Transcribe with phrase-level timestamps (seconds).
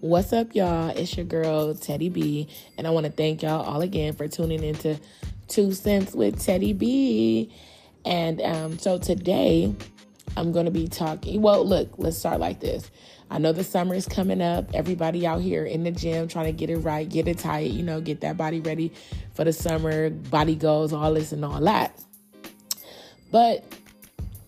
[0.00, 0.90] What's up, y'all?
[0.90, 4.62] It's your girl, Teddy B, and I want to thank y'all all again for tuning
[4.62, 4.96] into
[5.48, 7.52] Two Cents with Teddy B.
[8.04, 9.74] And um, so today,
[10.36, 11.42] I'm going to be talking.
[11.42, 12.88] Well, look, let's start like this.
[13.28, 14.72] I know the summer is coming up.
[14.72, 17.82] Everybody out here in the gym trying to get it right, get it tight, you
[17.82, 18.92] know, get that body ready
[19.34, 22.00] for the summer, body goals, all this and all that.
[23.32, 23.64] But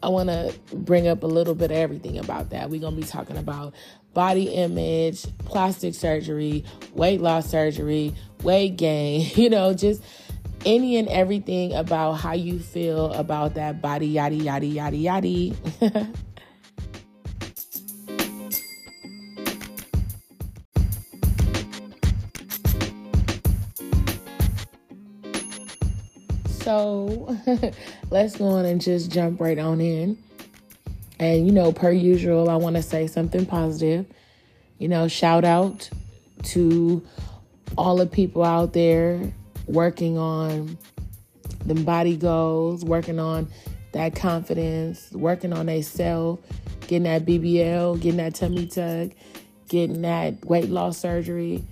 [0.00, 2.70] I want to bring up a little bit of everything about that.
[2.70, 3.74] We're going to be talking about
[4.14, 6.64] body image, plastic surgery,
[6.94, 10.02] weight loss surgery, weight gain, you know, just
[10.66, 15.54] any and everything about how you feel about that body, yada, yada, yada, yada.
[26.70, 27.36] so
[28.10, 30.16] let's go on and just jump right on in.
[31.20, 34.06] And, you know, per usual, I want to say something positive.
[34.78, 35.90] You know, shout out
[36.44, 37.06] to
[37.76, 39.20] all the people out there
[39.66, 40.78] working on
[41.66, 43.48] the body goals, working on
[43.92, 46.40] that confidence, working on their self,
[46.86, 49.10] getting that BBL, getting that tummy tuck,
[49.68, 51.62] getting that weight loss surgery,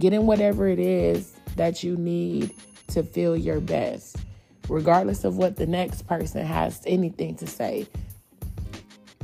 [0.00, 2.52] getting whatever it is that you need
[2.88, 4.16] to feel your best
[4.68, 7.86] regardless of what the next person has anything to say.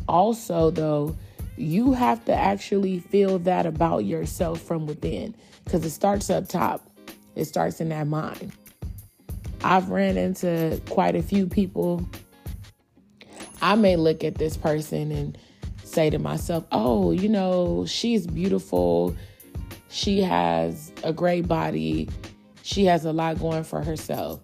[0.09, 1.17] Also, though,
[1.57, 6.89] you have to actually feel that about yourself from within because it starts up top,
[7.37, 8.53] it starts in that mind.
[9.63, 12.09] I've ran into quite a few people.
[13.61, 15.37] I may look at this person and
[15.85, 19.15] say to myself, oh, you know, she's beautiful.
[19.91, 22.09] She has a great body.
[22.63, 24.41] She has a lot going for herself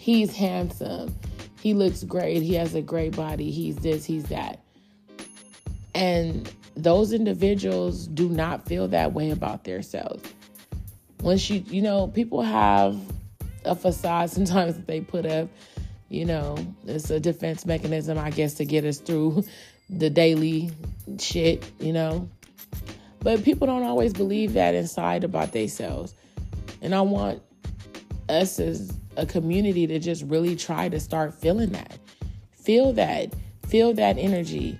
[0.00, 1.14] he's handsome.
[1.60, 2.42] He looks great.
[2.42, 3.50] He has a great body.
[3.50, 4.60] He's this, he's that.
[5.94, 10.26] And those individuals do not feel that way about themselves.
[11.20, 12.98] Once you, you know, people have
[13.66, 15.50] a facade sometimes that they put up,
[16.08, 16.56] you know,
[16.86, 19.44] it's a defense mechanism, I guess, to get us through
[19.90, 20.70] the daily
[21.18, 22.26] shit, you know.
[23.18, 26.14] But people don't always believe that inside about themselves.
[26.80, 27.42] And I want
[28.30, 28.90] us as
[29.20, 31.98] a community to just really try to start feeling that.
[32.52, 33.34] Feel that.
[33.68, 34.78] Feel that energy.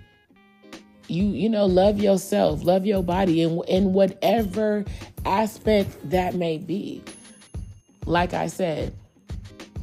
[1.09, 4.85] You you know, love yourself, love your body in in whatever
[5.25, 7.03] aspect that may be.
[8.07, 8.95] Like I said,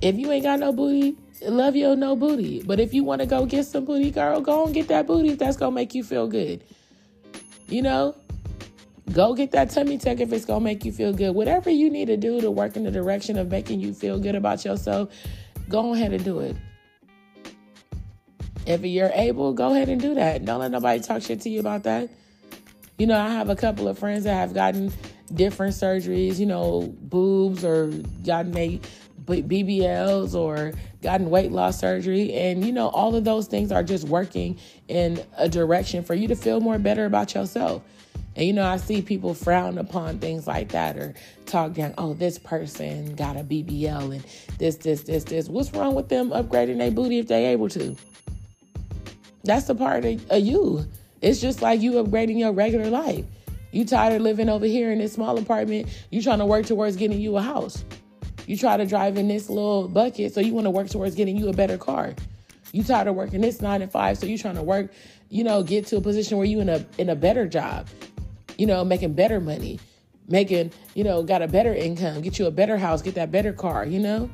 [0.01, 2.63] if you ain't got no booty, love your no booty.
[2.63, 5.29] But if you want to go get some booty, girl, go and get that booty
[5.29, 6.63] if that's gonna make you feel good.
[7.68, 8.16] You know,
[9.12, 11.31] Go get that tummy tuck if it's going to make you feel good.
[11.31, 14.35] Whatever you need to do to work in the direction of making you feel good
[14.35, 15.09] about yourself,
[15.69, 16.56] go ahead and do it.
[18.66, 20.44] If you're able, go ahead and do that.
[20.44, 22.09] Don't let nobody talk shit to you about that.
[22.97, 24.91] You know, I have a couple of friends that have gotten
[25.34, 27.88] different surgeries, you know, boobs or
[28.25, 28.81] gotten a
[29.24, 32.34] BBLs or gotten weight loss surgery.
[32.34, 36.28] And, you know, all of those things are just working in a direction for you
[36.28, 37.84] to feel more better about yourself.
[38.37, 41.15] And you know, I see people frown upon things like that or
[41.47, 44.23] talk down, oh, this person got a BBL and
[44.59, 45.49] this, this, this, this.
[45.49, 47.97] What's wrong with them upgrading their booty if they're able to?
[49.43, 50.85] That's a part of, of you.
[51.23, 53.25] It's just like you upgrading your regular life.
[53.71, 56.95] You tired of living over here in this small apartment, you trying to work towards
[56.95, 57.83] getting you a house.
[58.45, 61.37] You try to drive in this little bucket, so you want to work towards getting
[61.37, 62.13] you a better car.
[62.71, 64.93] You tired of working this nine to five, so you trying to work,
[65.29, 67.87] you know, get to a position where you in a in a better job
[68.57, 69.79] you know, making better money,
[70.28, 73.53] making, you know, got a better income, get you a better house, get that better
[73.53, 74.29] car, you know?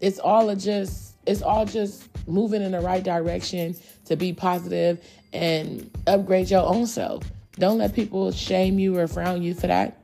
[0.00, 3.76] It's all just it's all just moving in the right direction
[4.06, 7.30] to be positive and upgrade your own self.
[7.52, 10.00] Don't let people shame you or frown you for that.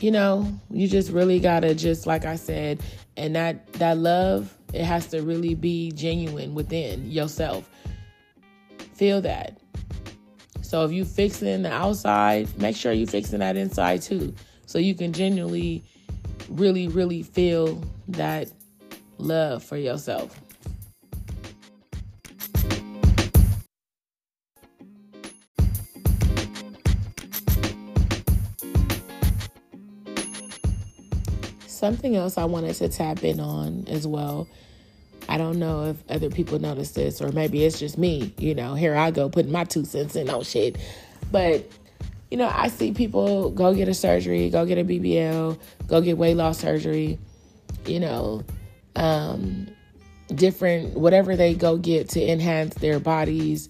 [0.00, 2.82] You know, you just really got to just like I said,
[3.16, 7.68] and that that love, it has to really be genuine within yourself.
[8.94, 9.58] Feel that.
[10.64, 14.34] So if you fixing the outside, make sure you fixing that inside too.
[14.64, 15.84] So you can genuinely
[16.48, 18.48] really, really feel that
[19.18, 20.40] love for yourself.
[31.66, 34.48] Something else I wanted to tap in on as well
[35.34, 38.32] I don't know if other people notice this, or maybe it's just me.
[38.38, 40.76] You know, here I go putting my two cents in on shit.
[41.32, 41.68] But,
[42.30, 45.58] you know, I see people go get a surgery, go get a BBL,
[45.88, 47.18] go get weight loss surgery,
[47.84, 48.44] you know,
[48.94, 49.66] um,
[50.32, 53.68] different, whatever they go get to enhance their bodies.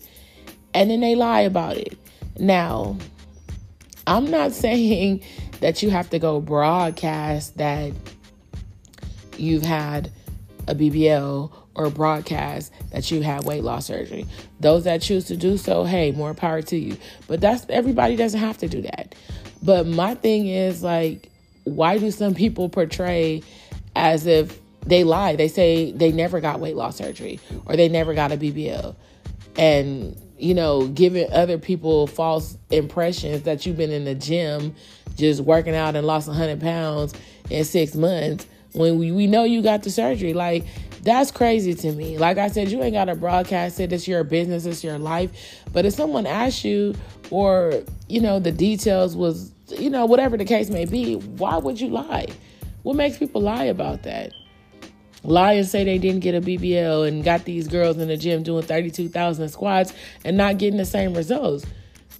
[0.74, 1.96] and then they lie about it.
[2.38, 2.98] Now,
[4.06, 5.24] I'm not saying
[5.60, 7.92] that you have to go broadcast that
[9.38, 10.12] you've had
[10.68, 14.26] a BBL or broadcast that you had weight loss surgery.
[14.60, 16.96] Those that choose to do so, hey, more power to you.
[17.26, 19.14] But that's everybody doesn't have to do that.
[19.62, 21.30] But my thing is like,
[21.64, 23.42] why do some people portray
[23.96, 25.36] as if they lie?
[25.36, 28.94] They say they never got weight loss surgery or they never got a BBL.
[29.56, 34.74] And, you know, giving other people false impressions that you've been in the gym
[35.16, 37.14] just working out and lost 100 pounds
[37.50, 40.34] in six months when we, we know you got the surgery.
[40.34, 40.64] Like,
[41.02, 42.18] that's crazy to me.
[42.18, 43.92] Like I said, you ain't got to broadcast it.
[43.92, 45.30] It's your business, it's your life.
[45.72, 46.94] But if someone asks you,
[47.30, 51.80] or, you know, the details was, you know, whatever the case may be, why would
[51.80, 52.28] you lie?
[52.82, 54.32] What makes people lie about that?
[55.22, 58.42] Lie and say they didn't get a BBL and got these girls in the gym
[58.42, 59.92] doing 32,000 squats
[60.24, 61.64] and not getting the same results.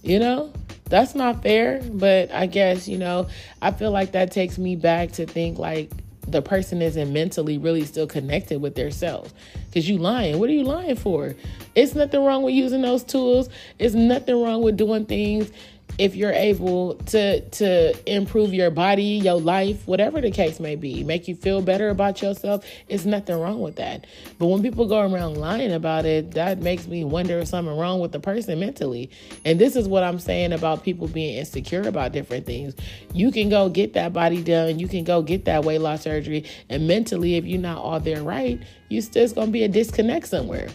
[0.01, 0.53] You know,
[0.85, 1.81] that's not fair.
[1.83, 3.27] But I guess, you know,
[3.61, 5.91] I feel like that takes me back to think like,
[6.27, 9.33] the person isn't mentally really still connected with their self.
[9.67, 10.39] Because you lying.
[10.39, 11.35] What are you lying for?
[11.75, 13.49] It's nothing wrong with using those tools.
[13.79, 15.51] It's nothing wrong with doing things
[15.97, 21.03] if you're able to to improve your body, your life, whatever the case may be,
[21.03, 24.05] make you feel better about yourself, it's nothing wrong with that.
[24.37, 27.99] But when people go around lying about it, that makes me wonder if something wrong
[27.99, 29.09] with the person mentally.
[29.45, 32.75] And this is what I'm saying about people being insecure about different things.
[33.13, 36.45] You can go get that body done, you can go get that weight loss surgery,
[36.69, 40.67] and mentally, if you're not all there right, you still gonna be a disconnect somewhere.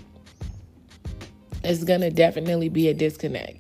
[1.63, 3.59] It's gonna definitely be a disconnect.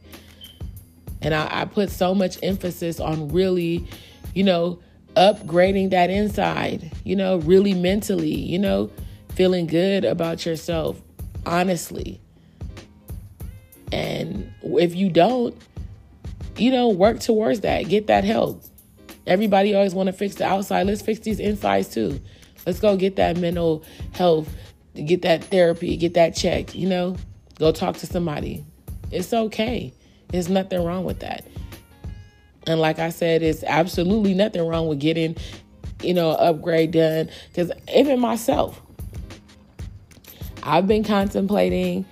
[1.22, 3.86] And I, I put so much emphasis on really,
[4.34, 4.80] you know,
[5.16, 8.90] upgrading that inside, you know, really mentally, you know,
[9.34, 11.00] feeling good about yourself,
[11.44, 12.20] honestly.
[13.92, 15.56] And if you don't,
[16.56, 18.62] you know, work towards that, get that help.
[19.26, 20.86] Everybody always want to fix the outside.
[20.86, 22.20] Let's fix these insides too.
[22.66, 24.48] Let's go get that mental health,
[24.94, 27.16] get that therapy, get that check, you know,
[27.58, 28.64] go talk to somebody.
[29.10, 29.92] It's okay.
[30.30, 31.44] There's nothing wrong with that.
[32.66, 35.36] And like I said, it's absolutely nothing wrong with getting,
[36.02, 37.30] you know, upgrade done.
[37.48, 38.80] Because even myself,
[40.62, 42.04] I've been contemplating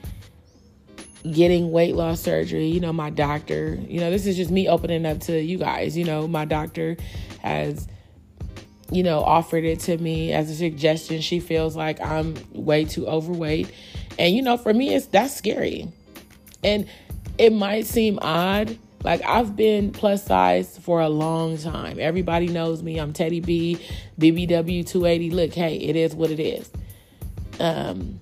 [1.32, 2.66] getting weight loss surgery.
[2.66, 5.96] You know, my doctor, you know, this is just me opening up to you guys.
[5.96, 6.96] You know, my doctor
[7.42, 7.86] has,
[8.90, 11.20] you know, offered it to me as a suggestion.
[11.20, 13.72] She feels like I'm way too overweight.
[14.18, 15.88] And, you know, for me, it's that's scary.
[16.64, 16.88] And
[17.38, 18.78] it might seem odd.
[19.04, 21.98] Like I've been plus size for a long time.
[22.00, 22.98] Everybody knows me.
[22.98, 23.78] I'm Teddy B,
[24.18, 25.30] BBW 280.
[25.30, 26.70] Look, hey, it is what it is.
[27.60, 28.18] Um,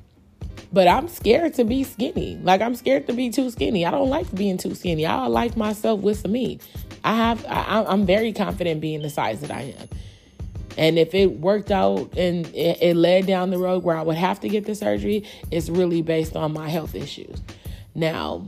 [0.73, 2.37] but I'm scared to be skinny.
[2.43, 3.87] Like I'm scared to be too skinny.
[3.87, 5.07] I don't like being too skinny.
[5.07, 6.61] I like myself with some meat.
[7.03, 7.45] I have.
[7.47, 9.89] I, I'm very confident being the size that I am.
[10.77, 14.17] And if it worked out and it, it led down the road where I would
[14.17, 17.41] have to get the surgery, it's really based on my health issues.
[17.95, 18.47] Now,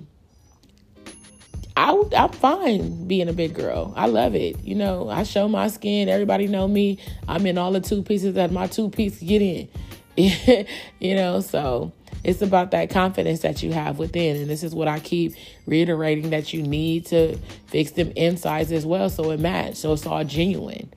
[1.79, 3.93] I, I'm fine being a big girl.
[3.97, 4.59] I love it.
[4.65, 6.09] You know, I show my skin.
[6.09, 6.99] Everybody know me.
[7.29, 9.69] I'm in all the two pieces that my two piece get in.
[10.99, 11.93] you know, so
[12.25, 14.37] it's about that confidence that you have within.
[14.39, 15.35] And this is what I keep
[15.67, 19.77] reiterating that you need to fix them insides as well so it match.
[19.77, 20.93] So it's all genuine.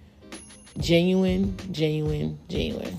[0.80, 2.98] Genuine, genuine, genuine.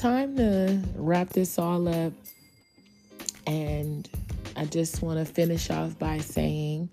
[0.00, 2.14] Time to wrap this all up.
[3.46, 4.08] And
[4.56, 6.90] I just want to finish off by saying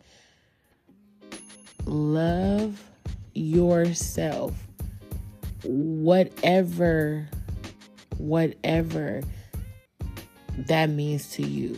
[1.85, 2.83] love
[3.33, 4.53] yourself.
[5.63, 7.29] Whatever,
[8.17, 9.21] whatever
[10.57, 11.77] that means to you,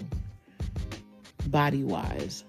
[1.47, 2.43] body wise.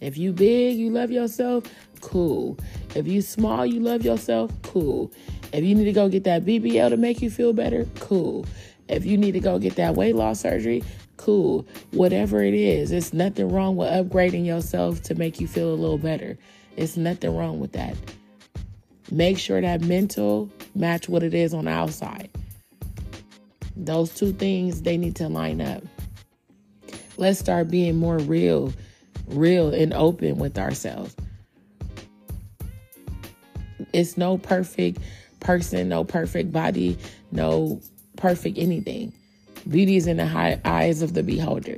[0.00, 1.64] If you big, you love yourself,
[2.00, 2.56] cool.
[2.94, 5.10] If you small, you love yourself, cool.
[5.52, 8.46] If you need to go get that BBL to make you feel better, cool.
[8.88, 10.82] If you need to go get that weight loss surgery,
[11.18, 11.66] cool.
[11.92, 15.98] Whatever it is, it's nothing wrong with upgrading yourself to make you feel a little
[15.98, 16.38] better.
[16.76, 17.96] It's nothing wrong with that.
[19.10, 22.30] Make sure that mental match what it is on the outside.
[23.76, 25.82] Those two things they need to line up.
[27.18, 28.72] Let's start being more real,
[29.28, 31.14] real and open with ourselves.
[33.92, 34.98] It's no perfect
[35.42, 36.96] person, no perfect body,
[37.30, 37.80] no
[38.16, 39.12] perfect anything.
[39.68, 41.76] Beauty is in the high eyes of the beholder.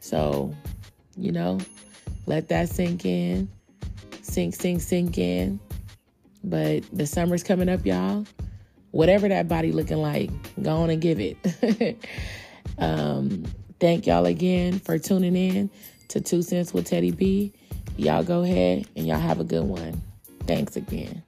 [0.00, 0.54] So,
[1.16, 1.58] you know,
[2.26, 3.48] let that sink in.
[4.22, 5.60] Sink, sink, sink in.
[6.44, 8.26] But the summer's coming up, y'all.
[8.90, 10.30] Whatever that body looking like,
[10.62, 11.36] go on and give it.
[12.78, 13.44] um,
[13.78, 15.70] thank y'all again for tuning in
[16.08, 17.52] to Two Cents with Teddy B.
[17.96, 20.02] Y'all go ahead and y'all have a good one.
[20.46, 21.22] Thanks again.